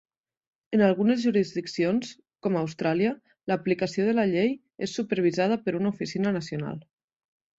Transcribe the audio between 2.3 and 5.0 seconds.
com Austràlia, l'aplicació de la llei és